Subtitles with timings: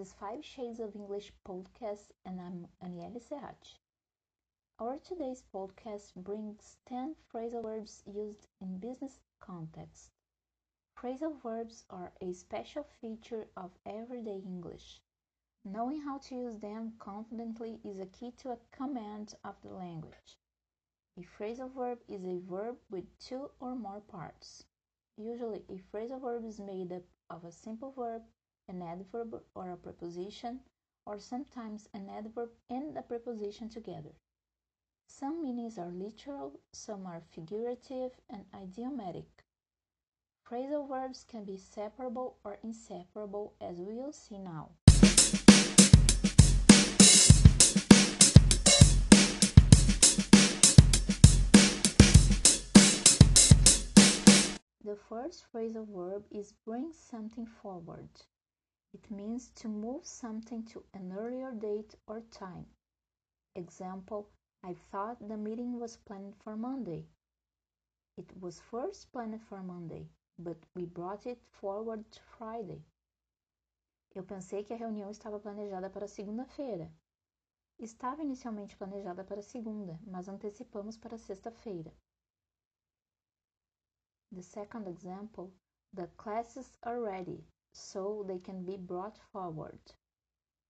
[0.00, 3.78] is Five Shades of English podcast, and I'm Aniele Serrati.
[4.78, 10.12] Our today's podcast brings 10 phrasal verbs used in business context.
[10.96, 15.00] Phrasal verbs are a special feature of everyday English.
[15.64, 20.38] Knowing how to use them confidently is a key to a command of the language.
[21.16, 24.64] A phrasal verb is a verb with two or more parts.
[25.16, 28.22] Usually, a phrasal verb is made up of a simple verb,
[28.68, 30.60] an adverb or a preposition,
[31.06, 34.12] or sometimes an adverb and a preposition together.
[35.06, 39.44] Some meanings are literal, some are figurative and idiomatic.
[40.46, 44.70] Phrasal verbs can be separable or inseparable as we will see now.
[54.84, 58.08] The first phrasal verb is bring something forward.
[58.94, 62.66] It means to move something to an earlier date or time.
[63.54, 64.30] Example,
[64.62, 67.06] I thought the meeting was planned for Monday.
[68.16, 72.82] It was first planned for Monday, but we brought it forward to Friday.
[74.14, 76.90] Eu pensei que a reunião estava planejada para segunda-feira.
[77.78, 81.92] Estava inicialmente planejada para segunda, mas antecipamos para sexta-feira.
[84.32, 85.52] The second example,
[85.94, 89.80] the classes are ready, so they can be brought forward.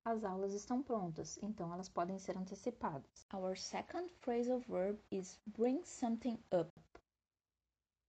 [0.05, 3.27] As aulas estão prontas, então elas podem ser antecipadas.
[3.33, 6.73] Our second phrasal verb is bring something up.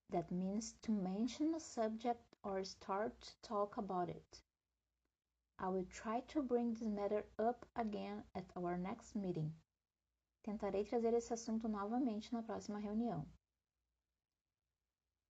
[0.09, 4.43] That means to mention a subject or start to talk about it.
[5.59, 9.53] I will try to bring this matter up again at our next meeting.
[10.41, 13.27] Tentarei trazer esse assunto novamente na próxima reunião.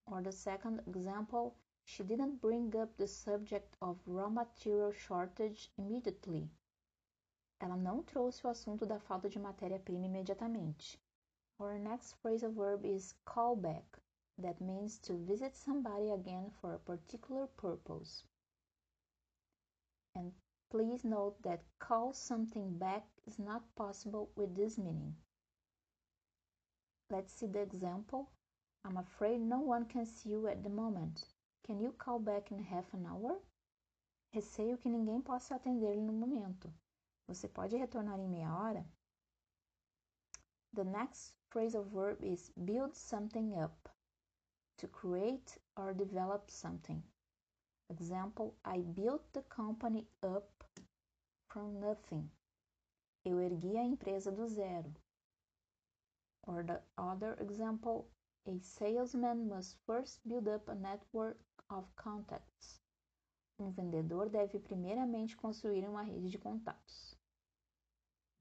[0.05, 1.55] Or the second example,
[1.91, 6.47] she didn't bring up the subject of raw material shortage immediately.
[7.59, 10.99] Ela não trouxe o assunto da falta de matéria-prima imediatamente.
[11.57, 13.99] Our next phrasal verb is call back.
[14.37, 18.23] That means to visit somebody again for a particular purpose.
[20.15, 20.31] And
[20.69, 25.15] please note that call something back is not possible with this meaning.
[27.09, 28.29] Let's see the example.
[28.85, 31.25] I'm afraid no one can see you at the moment.
[31.69, 33.39] Can you call back in half an hour?
[34.33, 36.73] Receio que ninguém possa atender-lhe no momento.
[37.27, 38.83] Você pode retornar em meia hora?
[40.73, 43.87] The next phrasal verb is build something up.
[44.77, 47.03] To create or develop something.
[47.91, 50.49] Example, I built the company up
[51.49, 52.31] from nothing.
[53.23, 54.91] Eu ergui a empresa do zero.
[56.47, 58.07] Or the other example,
[58.45, 61.37] a salesman must first build up a network
[61.69, 62.79] of contacts.
[63.59, 67.15] Um vendedor deve primeiramente construir uma rede de contatos.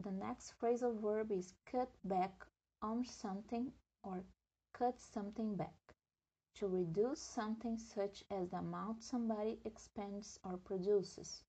[0.00, 2.46] The next phrasal verb is cut back
[2.80, 3.72] on something
[4.04, 4.24] or
[4.72, 5.74] cut something back.
[6.54, 11.42] To reduce something such as the amount somebody expends or produces.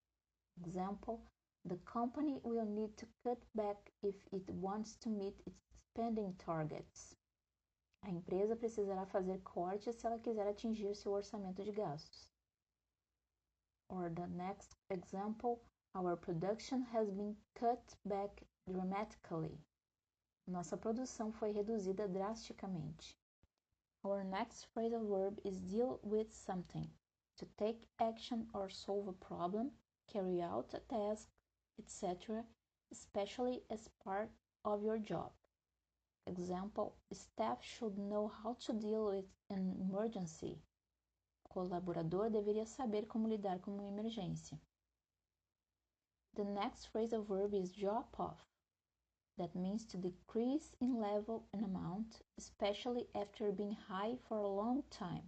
[0.66, 1.22] Example,
[1.66, 5.62] the company will need to cut back if it wants to meet its
[5.94, 7.16] spending targets.
[8.20, 12.30] Empresa precisará fazer cortes se ela quiser atingir seu orçamento de gastos.
[13.88, 15.62] Or the next example,
[15.96, 19.58] our production has been cut back dramatically.
[20.46, 23.18] Nossa produção foi reduzida drasticamente.
[24.04, 26.92] Our next phrasal verb is deal with something.
[27.38, 29.72] To take action or solve a problem,
[30.08, 31.30] carry out a task,
[31.78, 32.46] etc.,
[32.92, 34.30] especially as part
[34.66, 35.32] of your job.
[36.30, 40.62] Example, staff should know how to deal with an emergency.
[41.50, 44.60] Colaborador deveria saber como lidar com uma emergência.
[46.36, 48.46] The next phrasal verb is drop off.
[49.38, 54.84] That means to decrease in level and amount, especially after being high for a long
[54.92, 55.24] time.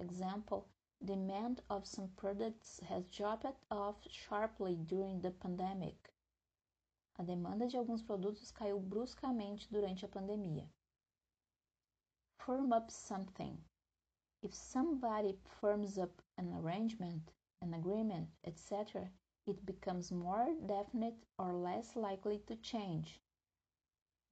[0.00, 0.66] Example,
[1.04, 6.11] demand of some products has dropped off sharply during the pandemic.
[7.18, 10.68] A demanda de alguns produtos caiu bruscamente durante a pandemia.
[12.38, 13.62] Firm up something.
[14.42, 19.10] If somebody firms up an arrangement, an agreement, etc.,
[19.46, 23.20] it becomes more definite or less likely to change.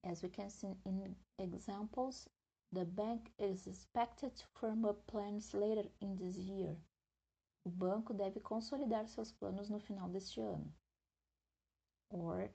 [0.03, 2.29] As we can see in examples,
[2.73, 6.77] the bank is expected to firm up plans later in this year.
[7.67, 10.73] O banco deve consolidar seus planos no final deste ano.
[12.11, 12.51] Or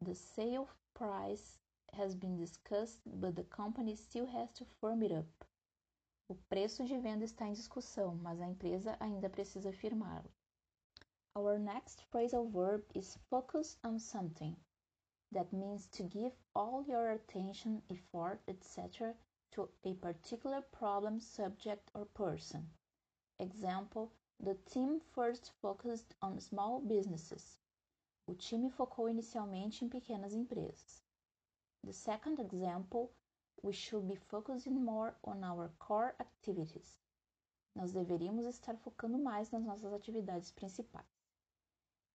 [0.00, 1.58] the sale price
[1.92, 5.44] has been discussed, but the company still has to firm it up.
[6.30, 10.30] O preço de venda está em discussão, mas a empresa ainda precisa firmá-lo.
[11.34, 14.56] Our next phrasal verb is focus on something.
[15.32, 19.14] That means to give all your attention, effort, etc.
[19.50, 22.70] to a particular problem, subject, or person.
[23.38, 24.10] Example:
[24.40, 27.58] The team first focused on small businesses.
[28.28, 31.02] O time focou inicialmente em pequenas empresas.
[31.82, 33.10] The second example,
[33.62, 37.00] we should be focusing more on our core activities.
[37.74, 41.08] Nós deveríamos estar focando mais nas nossas atividades principais.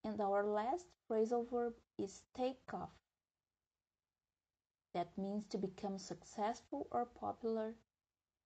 [0.04, 2.94] And our last phrasal verb is take off.
[4.94, 7.76] That means to become successful or popular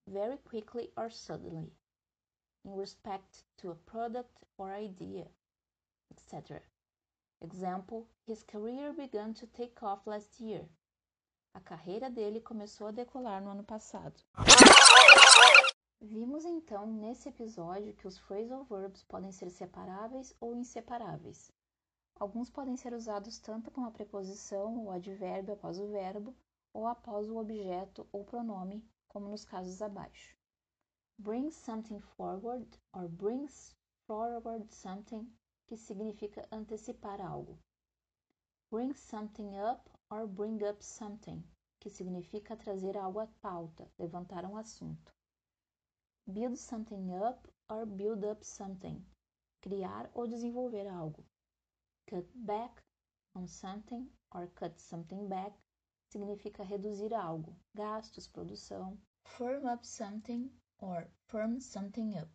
[0.07, 1.73] very quickly or suddenly
[2.63, 5.27] in respect to a product or idea,
[6.11, 6.61] etc.
[7.39, 10.67] Example: His career began to take off last year.
[11.53, 14.19] A carreira dele começou a decolar no ano passado.
[16.01, 21.51] Vimos então nesse episódio que os phrasal verbs podem ser separáveis ou inseparáveis.
[22.19, 26.35] Alguns podem ser usados tanto com a preposição ou advérbio após o verbo
[26.73, 30.35] ou após o objeto ou pronome, como nos casos abaixo.
[31.17, 33.75] Bring something forward or brings
[34.05, 35.27] forward something,
[35.67, 37.59] que significa antecipar algo.
[38.71, 41.43] Bring something up or bring up something,
[41.79, 45.13] que significa trazer algo à pauta, levantar um assunto
[46.33, 49.01] build something up or build up something,
[49.61, 51.23] criar ou desenvolver algo.
[52.05, 52.83] Cut back
[53.33, 55.53] on something or cut something back
[56.09, 58.97] significa reduzir algo, gastos, produção.
[59.23, 60.49] Firm up something
[60.79, 62.29] or firm something up,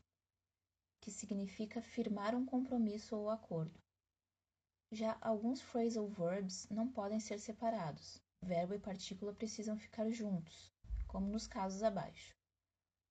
[1.03, 3.77] que significa firmar um compromisso ou acordo.
[4.93, 8.23] Já alguns phrasal verbs não podem ser separados.
[8.45, 10.71] Verbo e partícula precisam ficar juntos,
[11.09, 12.33] como nos casos abaixo.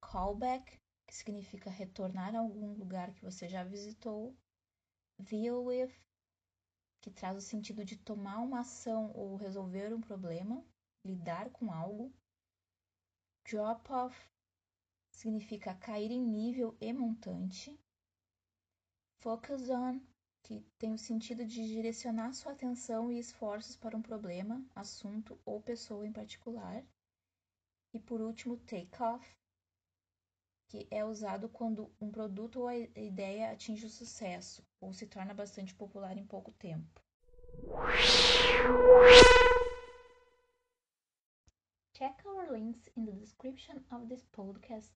[0.02, 4.34] Callback, que significa retornar a algum lugar que você já visitou.
[5.20, 5.94] Deal with,
[7.02, 10.66] que traz o sentido de tomar uma ação ou resolver um problema,
[11.06, 12.14] lidar com algo.
[13.46, 14.32] Drop off
[15.22, 17.80] significa cair em nível e montante.
[19.20, 20.02] Focus on,
[20.42, 25.62] que tem o sentido de direcionar sua atenção e esforços para um problema, assunto ou
[25.62, 26.84] pessoa em particular.
[27.94, 29.38] E por último, take off,
[30.68, 35.76] que é usado quando um produto ou ideia atinge o sucesso ou se torna bastante
[35.76, 37.00] popular em pouco tempo.
[41.94, 44.92] Check our links in the description of this podcast.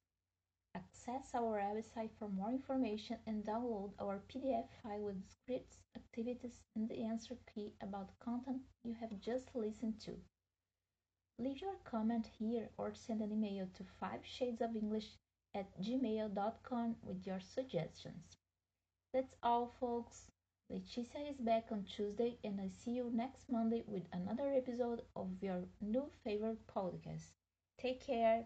[0.75, 6.89] Access our website for more information and download our PDF file with scripts, activities, and
[6.89, 10.11] the answer key about content you have just listened to.
[11.39, 15.17] Leave your comment here or send an email to 5 shades of English
[15.55, 18.35] at gmail.com with your suggestions.
[19.13, 20.25] That's all, folks.
[20.69, 25.29] Leticia is back on Tuesday, and I see you next Monday with another episode of
[25.41, 27.31] your new favorite podcast.
[27.79, 28.45] Take care.